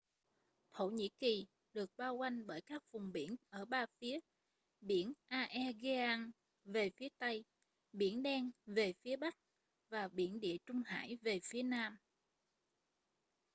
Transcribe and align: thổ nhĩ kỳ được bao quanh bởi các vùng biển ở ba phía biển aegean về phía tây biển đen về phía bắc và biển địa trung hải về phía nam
thổ 0.73 0.87
nhĩ 0.87 1.09
kỳ 1.19 1.45
được 1.73 1.91
bao 1.97 2.15
quanh 2.15 2.45
bởi 2.47 2.61
các 2.61 2.83
vùng 2.91 3.11
biển 3.11 3.35
ở 3.49 3.65
ba 3.65 3.85
phía 3.99 4.19
biển 4.81 5.13
aegean 5.27 6.31
về 6.65 6.89
phía 6.97 7.07
tây 7.17 7.43
biển 7.93 8.23
đen 8.23 8.51
về 8.65 8.93
phía 9.01 9.15
bắc 9.15 9.35
và 9.89 10.07
biển 10.07 10.39
địa 10.39 10.57
trung 10.65 10.81
hải 10.85 11.17
về 11.21 11.39
phía 11.51 11.63
nam 11.63 11.97